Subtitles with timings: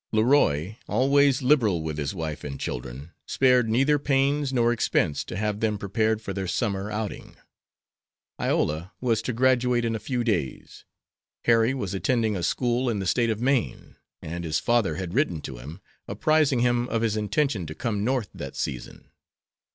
[0.11, 5.59] Leroy, always liberal with his wife and children, spared neither pains nor expense to have
[5.59, 7.35] them prepared for their summer outing.
[8.39, 10.85] Iola was to graduate in a few days.
[11.45, 15.39] Harry was attending a school in the State of Maine, and his father had written
[15.41, 19.11] to him, apprising him of his intention to come North that season.